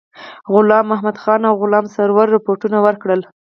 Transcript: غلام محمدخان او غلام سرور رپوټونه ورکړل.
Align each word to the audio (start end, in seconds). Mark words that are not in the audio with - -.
غلام 0.53 0.85
محمدخان 0.91 1.41
او 1.49 1.53
غلام 1.61 1.85
سرور 1.95 2.27
رپوټونه 2.35 2.77
ورکړل. 2.85 3.21